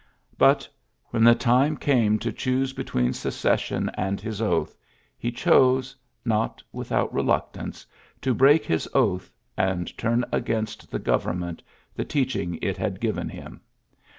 [0.35, 0.67] But,
[1.11, 4.75] when the time came to choose be tween Secession and his oath,
[5.15, 7.85] he chose (not without reluctance)
[8.21, 11.61] to break his oath, and turn against the government
[11.93, 13.61] the teaching it had given him.